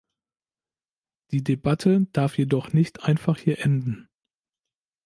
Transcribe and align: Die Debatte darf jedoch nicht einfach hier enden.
Die 1.29 1.43
Debatte 1.43 2.07
darf 2.11 2.35
jedoch 2.39 2.73
nicht 2.73 3.03
einfach 3.03 3.37
hier 3.37 3.59
enden. 3.63 4.07